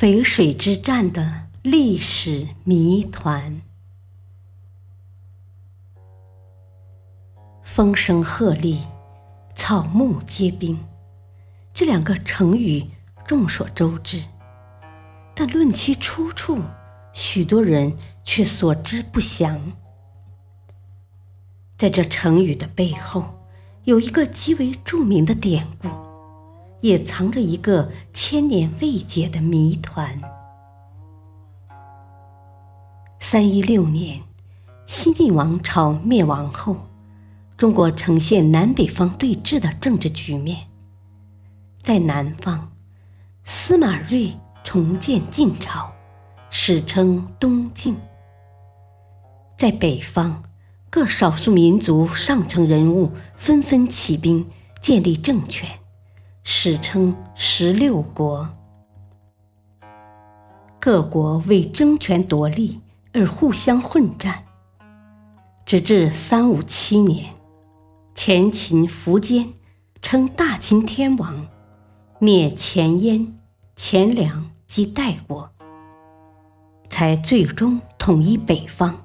[0.00, 3.60] 淝水之战的历史谜团。
[7.64, 8.78] 风声鹤唳，
[9.56, 10.78] 草木皆兵，
[11.74, 12.86] 这两个成语
[13.26, 14.22] 众所周知，
[15.34, 16.62] 但论其出处，
[17.12, 19.72] 许多人却所知不详。
[21.76, 23.34] 在这成语的背后，
[23.82, 26.07] 有一个极为著名的典故。
[26.80, 30.20] 也藏着一个千年未解的谜团。
[33.20, 34.22] 三一六年，
[34.86, 36.76] 西晋王朝灭亡后，
[37.56, 40.68] 中国呈现南北方对峙的政治局面。
[41.82, 42.72] 在南方，
[43.44, 45.92] 司马睿重建晋朝，
[46.48, 47.94] 史称东晋；
[49.56, 50.42] 在北方，
[50.88, 54.48] 各少数民族上层人物纷纷起兵，
[54.80, 55.68] 建立政权。
[56.50, 58.48] 史称十六国，
[60.80, 62.80] 各国为争权夺利
[63.12, 64.46] 而互相混战，
[65.66, 67.34] 直至三五七年，
[68.14, 69.52] 前秦苻坚
[70.00, 71.46] 称大秦天王，
[72.18, 73.38] 灭前燕、
[73.76, 75.50] 前凉及代国，
[76.88, 79.04] 才最终统一北方。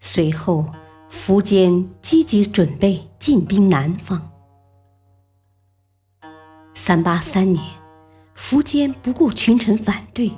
[0.00, 0.68] 随后，
[1.08, 4.31] 苻坚积极准备进兵南方。
[6.74, 7.64] 三八三年，
[8.36, 10.32] 苻坚不顾群臣反对，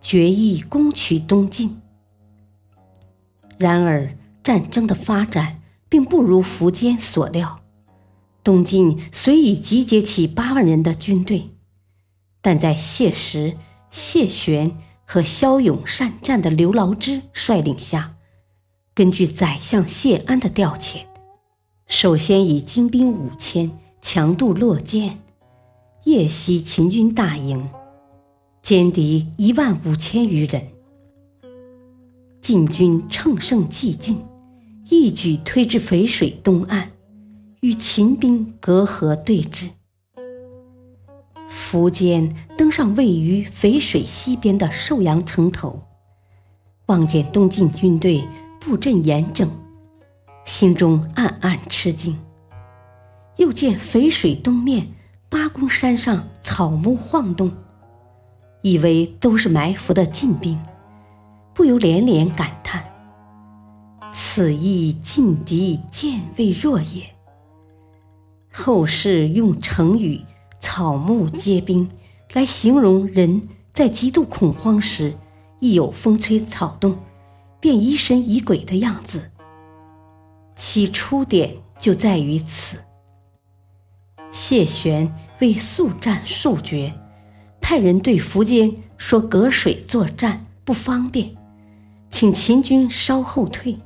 [0.00, 1.80] 决意攻取东晋。
[3.58, 7.60] 然而，战争的发展并不如苻坚所料。
[8.42, 11.50] 东晋虽已集结起八万人的军队，
[12.42, 13.56] 但在谢石、
[13.90, 18.16] 谢玄和骁勇善战的刘牢之率领下，
[18.94, 21.04] 根据宰相谢安的调遣，
[21.86, 23.70] 首先以精兵五千
[24.02, 25.18] 强渡洛涧。
[26.04, 27.66] 夜袭秦军大营，
[28.62, 30.68] 歼敌一万五千余人。
[32.42, 34.22] 晋军乘胜继进，
[34.90, 36.90] 一举推至淝水东岸，
[37.62, 39.70] 与秦兵隔河对峙。
[41.50, 45.84] 苻坚登上位于淝水西边的寿阳城头，
[46.84, 48.28] 望见东晋军队
[48.60, 49.48] 布阵严整，
[50.44, 52.20] 心中暗暗吃惊。
[53.38, 54.88] 又见淝水东面。
[55.34, 57.50] 八公山上草木晃动，
[58.62, 60.62] 以为都是埋伏的晋兵，
[61.52, 62.84] 不由连连感叹
[64.14, 67.12] ：“此亦劲敌渐未弱也。”
[68.54, 70.22] 后世用成语
[70.62, 71.90] “草木皆兵”
[72.32, 75.14] 来形容人在极度恐慌时，
[75.58, 76.96] 一有风吹草动，
[77.58, 79.32] 便疑神疑鬼的样子。
[80.54, 82.78] 其出点就在于此。
[84.30, 85.12] 谢玄。
[85.40, 86.94] 为速战速决，
[87.60, 91.34] 派人对苻坚说：“隔水作战不方便，
[92.10, 93.76] 请秦军稍后退，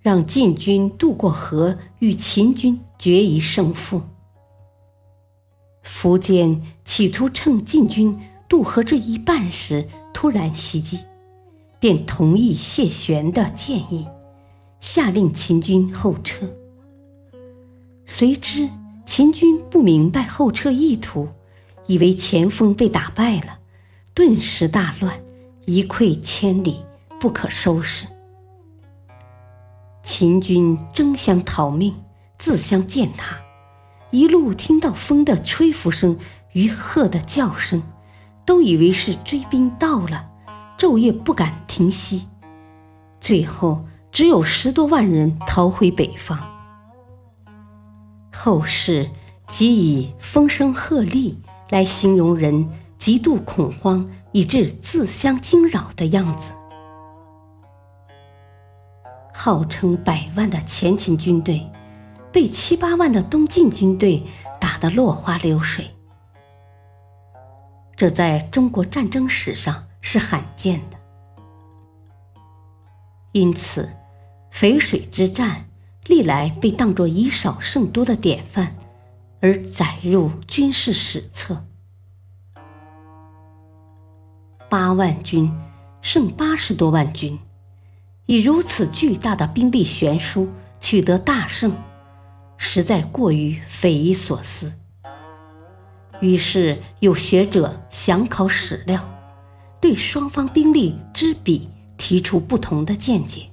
[0.00, 4.02] 让晋军渡过河，与秦军决一胜负。”
[5.84, 8.18] 苻坚企图趁晋军
[8.48, 11.00] 渡河这一半时突然袭击，
[11.78, 14.06] 便同意谢玄的建议，
[14.80, 16.46] 下令秦军后撤。
[18.06, 18.68] 随之。
[19.10, 21.30] 秦军不明白后撤意图，
[21.86, 23.58] 以为前锋被打败了，
[24.14, 25.20] 顿时大乱，
[25.66, 26.84] 一溃千里，
[27.18, 28.06] 不可收拾。
[30.04, 31.96] 秦军争相逃命，
[32.38, 33.36] 自相践踏，
[34.12, 36.16] 一路听到风的吹拂声
[36.52, 37.82] 与鹤的叫声，
[38.46, 40.30] 都以为是追兵到了，
[40.78, 42.28] 昼夜不敢停息。
[43.20, 46.59] 最后只有十多万人逃回北方。
[48.42, 49.10] 后世
[49.48, 51.36] 即以风声鹤唳
[51.68, 56.54] 来形容人极度恐慌以致自相惊扰的样子。
[59.34, 61.70] 号称百万的前秦军队，
[62.32, 64.22] 被七八万的东晋军队
[64.58, 65.94] 打得落花流水，
[67.94, 70.96] 这在中国战争史上是罕见的。
[73.32, 73.90] 因此，
[74.50, 75.66] 淝水之战。
[76.10, 78.76] 历来被当作以少胜多的典范
[79.40, 81.64] 而载入军事史册。
[84.68, 85.50] 八万军
[86.02, 87.38] 胜八十多万军，
[88.26, 90.48] 以如此巨大的兵力悬殊
[90.80, 91.72] 取得大胜，
[92.56, 94.72] 实在过于匪夷所思。
[96.20, 99.02] 于是有学者详考史料，
[99.80, 103.46] 对双方兵力之比提出不同的见解。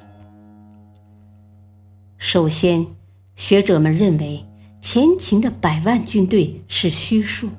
[2.18, 2.88] 首先，
[3.36, 4.44] 学者们认为
[4.82, 7.50] 前秦的百万军队是虚数。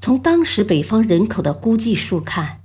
[0.00, 2.60] 从当时北方人口的估计数看，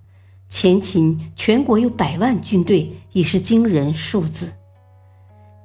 [0.48, 4.54] 前秦全国有百万军队已是惊人数字。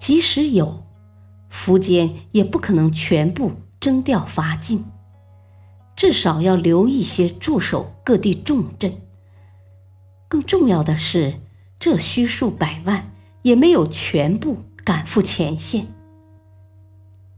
[0.00, 0.82] 即使有，
[1.52, 4.86] 苻坚也不可能全部征调伐晋，
[5.94, 8.92] 至少要留一些驻守各地重镇。
[10.28, 11.34] 更重要的是，
[11.78, 13.12] 这虚数百万
[13.42, 14.56] 也没有全部。
[14.88, 15.86] 赶赴前线。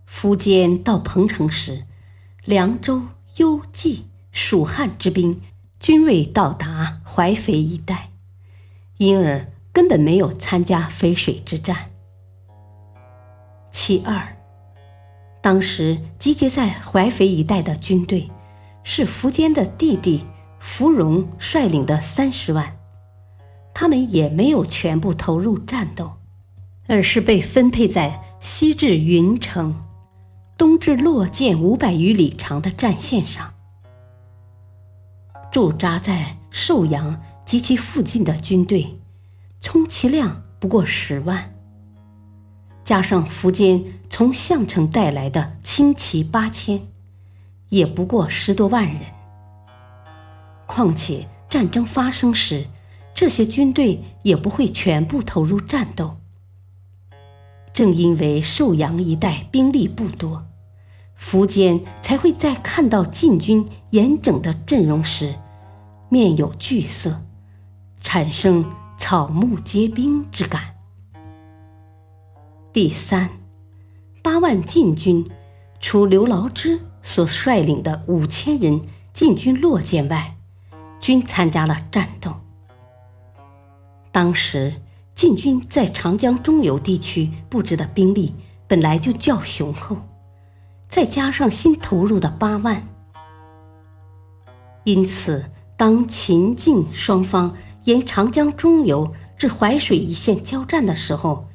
[0.08, 1.85] 苻坚到彭城时，
[2.44, 3.02] 凉州、
[3.38, 5.41] 幽蓟、蜀汉之兵
[5.81, 8.11] 均未到达淮肥一带，
[8.99, 11.91] 因而根本没有参加淝水之战。
[13.73, 14.37] 其二，
[15.43, 18.31] 当时集结在淮肥一带的军队，
[18.85, 20.25] 是苻坚的弟弟
[20.62, 22.76] 苻融率领的三十万，
[23.75, 26.19] 他们也没有全部投入战斗。
[26.90, 29.81] 而是被分配在西至云城、
[30.58, 33.54] 东至洛涧五百余里长的战线上，
[35.52, 38.98] 驻扎在寿阳及其附近的军队，
[39.60, 41.54] 充其量不过十万，
[42.82, 46.88] 加上苻坚从项城带来的轻骑八千，
[47.69, 49.00] 也不过十多万人。
[50.66, 52.66] 况且战争发生时，
[53.14, 56.16] 这些军队也不会全部投入战斗。
[57.72, 60.46] 正因为寿阳一带兵力不多，
[61.19, 65.37] 苻坚才会在看到晋军严整的阵容时，
[66.08, 67.22] 面有惧色，
[68.00, 68.64] 产生
[68.99, 70.75] 草木皆兵之感。
[72.72, 73.31] 第三，
[74.20, 75.31] 八万晋军，
[75.78, 78.82] 除刘牢之所率领的五千人
[79.12, 80.37] 进军洛涧外，
[80.99, 82.34] 均参加了战斗。
[84.12, 84.82] 当时。
[85.20, 88.34] 晋军在长江中游地区布置的兵力
[88.67, 89.99] 本来就较雄厚，
[90.88, 92.82] 再加上新投入的八万，
[94.84, 95.44] 因此
[95.76, 101.50] 当秦晋双方沿长江中游至淮水一线交战的时候，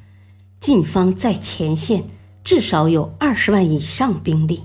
[0.59, 2.03] 晋方在前线
[2.43, 4.61] 至少有二十万以上兵力。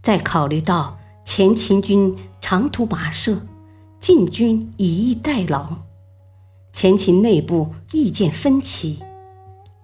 [0.00, 3.42] 再考虑到前秦军长途跋涉，
[4.00, 5.84] 晋军以逸待劳。
[6.74, 9.00] 前秦内部意见分歧，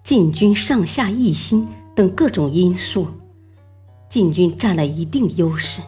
[0.03, 3.07] 晋军上下一心等各种因素，
[4.09, 5.81] 晋军占了一定优势。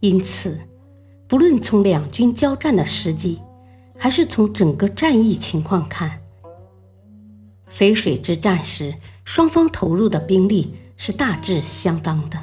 [0.00, 0.58] 因此，
[1.28, 3.42] 不论从两军交战的时机，
[3.98, 6.22] 还是从整个战役情况看，
[7.70, 8.94] 淝水之战时
[9.26, 12.38] 双方投入的兵力是大致相当的。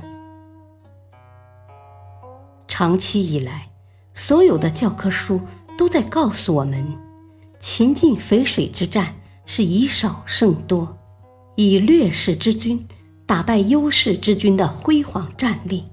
[2.67, 3.71] 长期以来，
[4.13, 5.41] 所有的教科书。
[5.77, 6.83] 都在告诉我们，
[7.59, 9.13] 秦晋淝水之战
[9.45, 10.97] 是以少胜多，
[11.55, 12.83] 以劣势之军
[13.25, 15.85] 打败优势之军的辉煌战例。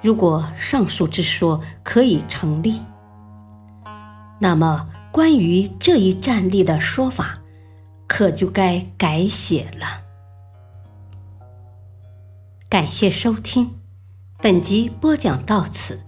[0.00, 2.80] 如果上述之说可以成立，
[4.40, 7.38] 那么关于这一战例的说法，
[8.06, 10.04] 可就该改写了。
[12.68, 13.74] 感谢收听，
[14.40, 16.07] 本集播讲到此。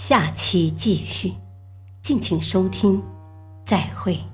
[0.00, 1.34] 下期继续，
[2.00, 3.02] 敬请收听，
[3.66, 4.29] 再会。